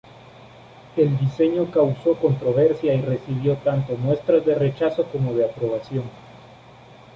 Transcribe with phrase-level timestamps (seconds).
[0.97, 6.05] El diseño causo controversia y recibió tanto muestras de rechazo como de aprobación.